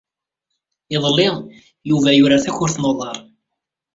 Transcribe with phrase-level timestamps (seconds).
[0.95, 1.29] Iḍelli,
[1.89, 3.17] Yuba yurar takurt n uḍar.